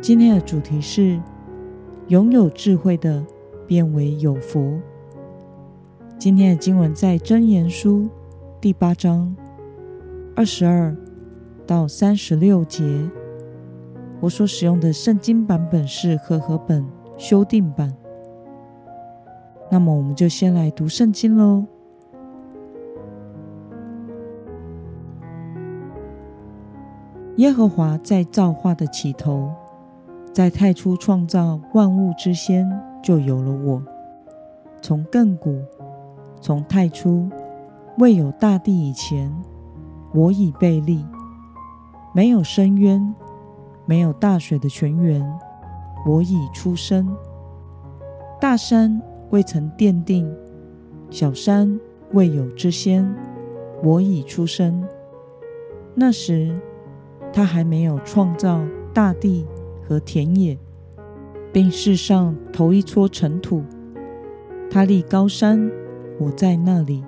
[0.00, 1.20] 今天的主题是
[2.08, 3.24] 拥有智慧的
[3.66, 4.78] 变为有福。
[6.18, 8.08] 今天的经文在箴言书
[8.60, 9.34] 第八章
[10.36, 10.96] 二十二
[11.66, 12.84] 到三十六节。
[14.20, 16.86] 我所使用的圣经版本是和合本
[17.18, 17.92] 修订版。
[19.70, 21.64] 那么，我们就先来读圣经喽。
[27.36, 29.52] 耶和华在造化的起头，
[30.36, 32.70] 在太初创造万物之先，
[33.02, 33.82] 就有了我。
[34.82, 35.62] 从亘古，
[36.42, 37.30] 从太初，
[37.96, 39.34] 未有大地以前，
[40.12, 41.06] 我已被立；
[42.14, 43.14] 没有深渊，
[43.86, 45.26] 没有大水的泉源，
[46.06, 47.16] 我已出生。
[48.38, 50.30] 大山未曾奠定，
[51.08, 51.80] 小山
[52.12, 53.10] 未有之先，
[53.82, 54.86] 我已出生。
[55.94, 56.60] 那时，
[57.32, 58.60] 他还没有创造
[58.92, 59.46] 大地
[59.86, 60.58] 和田野，
[61.52, 63.62] 并世上头一撮尘土。
[64.68, 65.70] 他立高山，
[66.18, 67.04] 我在那里；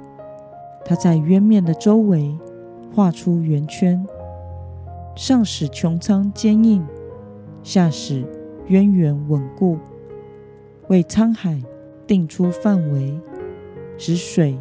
[0.85, 2.39] 他在渊面的周围
[2.95, 4.07] 画出圆圈，
[5.17, 6.87] 上使穹苍坚硬，
[7.63, 8.25] 下使
[8.69, 9.77] 渊源稳固，
[10.87, 11.61] 为沧海
[12.07, 13.19] 定出范围，
[13.97, 14.57] 使水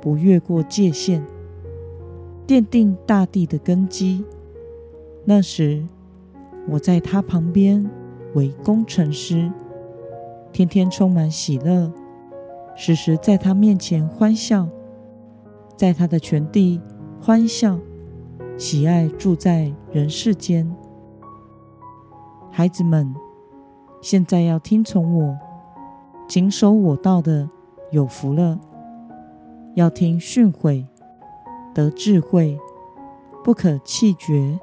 [0.00, 1.22] 不越过界限，
[2.46, 4.24] 奠定大地的根基。
[5.24, 5.84] 那时，
[6.68, 7.88] 我在他旁边
[8.34, 9.50] 为工程师，
[10.52, 11.90] 天天充满喜乐，
[12.76, 14.68] 时时在他面前欢笑，
[15.76, 16.80] 在他的全地
[17.20, 17.78] 欢笑，
[18.58, 20.70] 喜爱住在人世间。
[22.50, 23.14] 孩子们，
[24.02, 25.38] 现在要听从我，
[26.28, 27.48] 谨守我道的，
[27.90, 28.58] 有福了。
[29.74, 30.84] 要听训诲，
[31.72, 32.58] 得智慧，
[33.44, 34.58] 不可气绝。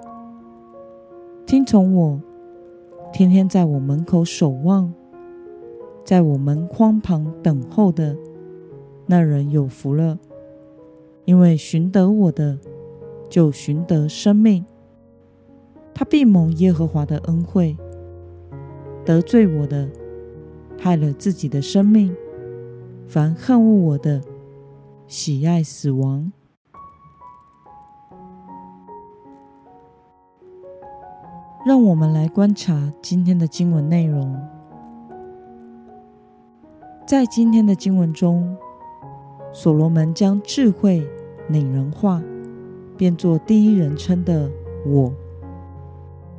[1.45, 2.19] 听从我，
[3.13, 4.91] 天天在我门口守望，
[6.03, 8.17] 在我门框旁等候的
[9.05, 10.17] 那人有福了，
[11.23, 12.57] 因为寻得我的，
[13.29, 14.65] 就寻得生命。
[15.93, 17.77] 他必蒙耶和华的恩惠。
[19.05, 19.87] 得罪我的，
[20.79, 22.15] 害了自己的生命。
[23.07, 24.19] 凡恨恶我的，
[25.05, 26.31] 喜爱死亡。
[31.65, 34.39] 让我们来观察今天的经文内容。
[37.07, 38.55] 在今天的经文中，
[39.51, 41.03] 所罗门将智慧
[41.47, 42.21] 拟人化，
[42.95, 44.47] 变作第一人称的
[44.85, 45.11] “我”，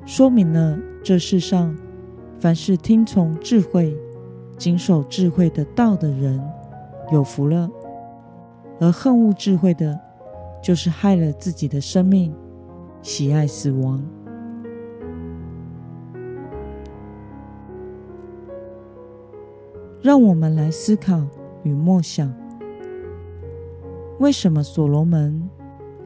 [0.06, 1.76] 说明了这世上
[2.38, 3.97] 凡是听从智慧、
[4.56, 6.41] 谨守智慧的道的人
[7.10, 7.69] 有福了；
[8.78, 9.98] 而恨恶智慧的，
[10.62, 12.32] 就是害了自己的生命，
[13.03, 14.00] 喜爱死亡。
[20.03, 21.21] 让我们来思考
[21.65, 22.33] 与默想：
[24.21, 25.49] 为什么所罗门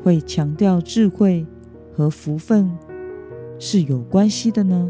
[0.02, 1.46] 会强调智慧
[1.94, 2.70] 和福分
[3.58, 4.88] 是有关系的呢？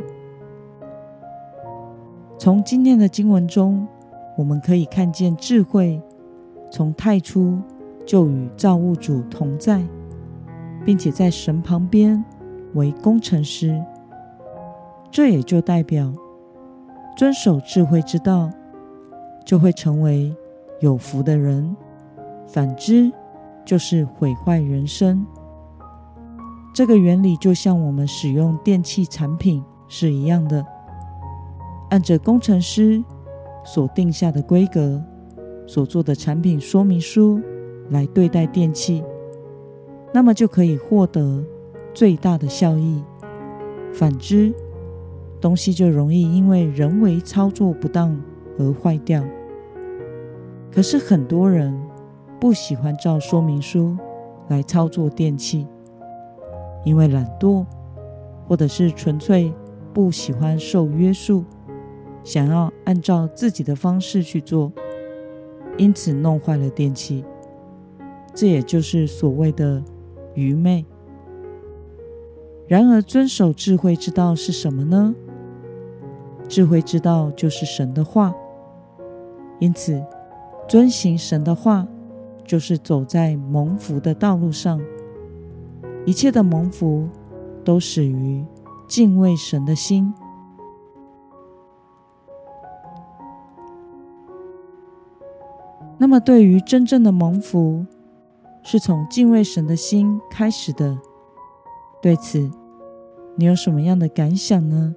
[2.39, 3.87] 从今天的经文中，
[4.39, 6.01] 我们可以看见智慧
[6.71, 7.59] 从太初
[8.07, 9.83] 就与造物主同在，
[10.85, 12.25] 并且在神旁边
[12.75, 13.83] 为工程师。
[15.11, 16.13] 这也就代表
[17.17, 18.51] 遵守智慧之道。
[19.45, 20.35] 就会成为
[20.81, 21.77] 有福的人，
[22.47, 23.11] 反之
[23.65, 25.27] 就是毁坏人生。
[26.73, 30.65] 这个原理就像我们使用电器产品是一样的，
[31.91, 33.03] 按着工程师
[33.65, 35.03] 所定下的规格
[35.67, 37.41] 所做的产品说明书
[37.91, 39.03] 来对待电器，
[40.15, 41.45] 那么就可以获得
[41.93, 43.03] 最大的效益。
[43.93, 44.55] 反之，
[45.41, 48.17] 东西就容易因为人为操作不当
[48.61, 49.25] 而坏掉。
[50.71, 51.77] 可是很多人
[52.39, 53.97] 不喜欢照说明书
[54.49, 55.67] 来操作电器，
[56.85, 57.65] 因为懒惰，
[58.47, 59.53] 或者是纯粹
[59.93, 61.45] 不喜欢受约束，
[62.23, 64.71] 想要按照自己的方式去做，
[65.77, 67.25] 因此弄坏了电器。
[68.33, 69.83] 这也就是所谓的
[70.35, 70.87] 愚昧。
[72.69, 75.13] 然而，遵守智慧之道是什么呢？
[76.49, 78.33] 智慧之道就是神的话。
[79.61, 80.05] 因此，
[80.67, 81.87] 遵行神的话，
[82.45, 84.81] 就是走在蒙福的道路上。
[86.07, 87.09] 一切的蒙福，
[87.63, 88.45] 都始于
[88.89, 90.13] 敬畏神的心。
[95.99, 97.85] 那么，对于真正的蒙福，
[98.63, 100.99] 是从敬畏神的心开始的。
[102.01, 102.51] 对此，
[103.37, 104.97] 你有什么样的感想呢？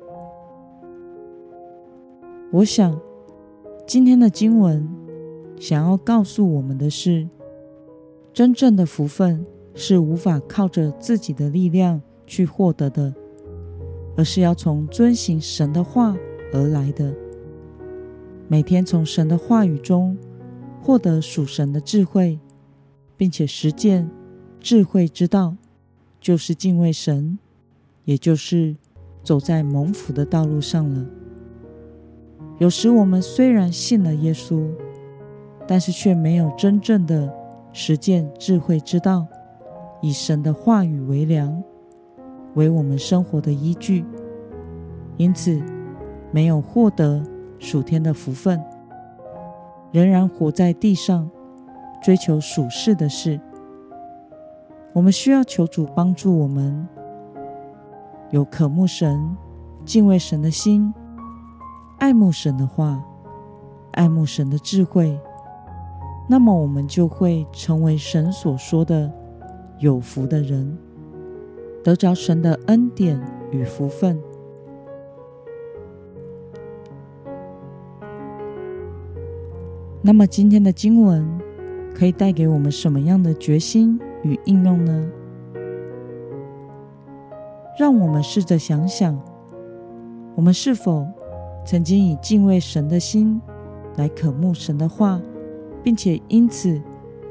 [2.53, 2.97] 我想，
[3.85, 4.87] 今天的经文
[5.59, 7.27] 想要告诉我们的是，
[8.33, 9.45] 真正的福分
[9.75, 13.13] 是无法靠着自己的力量去获得的，
[14.15, 16.15] 而是要从遵行神的话
[16.53, 17.13] 而来的。
[18.47, 20.17] 每天从神的话语中。
[20.85, 22.37] 获得属神的智慧，
[23.15, 24.11] 并且实践
[24.59, 25.55] 智慧之道，
[26.19, 27.39] 就是敬畏神，
[28.03, 28.75] 也就是
[29.23, 31.05] 走在蒙福的道路上了。
[32.63, 34.65] 有时我们虽然信了耶稣，
[35.67, 37.29] 但是却没有真正的
[37.73, 39.27] 实践智慧之道，
[40.01, 41.61] 以神的话语为粮，
[42.53, 44.05] 为我们生活的依据，
[45.17, 45.61] 因此
[46.31, 47.21] 没有获得
[47.59, 48.63] 属天的福分。
[49.91, 51.29] 仍然活在地上，
[52.01, 53.41] 追求属世的事。
[54.93, 56.87] 我们需要求主帮助我们，
[58.31, 59.35] 有渴慕神、
[59.83, 60.93] 敬畏神的心，
[62.03, 63.01] 爱慕神的话，
[63.93, 65.17] 爱慕神的智慧。
[66.27, 69.09] 那么，我们就会成为神所说的
[69.79, 70.77] 有福的人，
[71.81, 73.17] 得着神的恩典
[73.51, 74.21] 与福分。
[80.01, 81.25] 那么今天的经文
[81.95, 85.09] 可以带给我们什么样的决心与应用呢？
[87.79, 89.17] 让我们试着想想，
[90.35, 91.07] 我们是否
[91.65, 93.41] 曾经以敬畏神的心
[93.95, 95.21] 来渴慕神的话，
[95.83, 96.81] 并且因此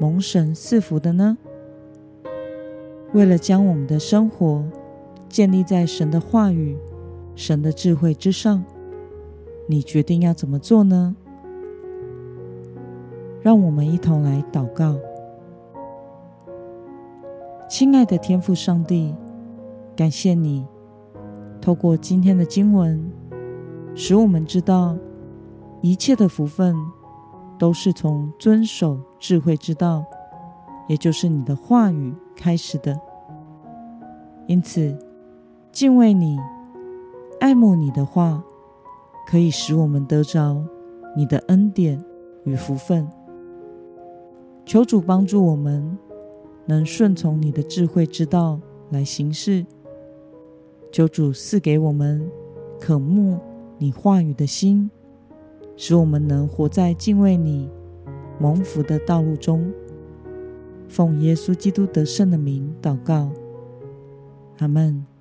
[0.01, 1.37] 蒙神赐福的呢？
[3.13, 4.65] 为了将我们的生活
[5.29, 6.77] 建立在神的话语、
[7.35, 8.65] 神的智慧之上，
[9.67, 11.15] 你决定要怎么做呢？
[13.43, 14.97] 让我们一同来祷告，
[17.69, 19.15] 亲爱的天父上帝，
[19.95, 20.65] 感谢你
[21.61, 23.11] 透过今天的经文，
[23.95, 24.97] 使我们知道
[25.81, 26.75] 一切的福分
[27.59, 30.05] 都是从遵守智慧之道，
[30.89, 32.99] 也就是你的话语开始的。
[34.47, 34.97] 因此，
[35.71, 36.39] 敬畏你、
[37.41, 38.43] 爱慕你的话，
[39.27, 40.65] 可以使我们得着
[41.17, 42.03] 你的恩典
[42.45, 43.09] 与福分。
[44.65, 45.99] 求主帮助我们，
[46.67, 48.59] 能顺从你的智慧之道
[48.91, 49.65] 来行事。
[50.91, 52.29] 求主赐给我们
[52.81, 53.39] 渴慕
[53.83, 54.89] 你话语的心，
[55.77, 57.69] 使我们能活在敬畏你、
[58.39, 59.73] 蒙福的道路中。
[60.87, 63.33] 奉耶稣基督得胜的名祷告，
[64.59, 65.12] 阿门。